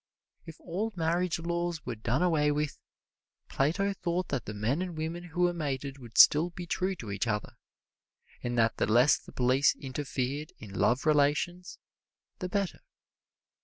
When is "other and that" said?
7.27-8.77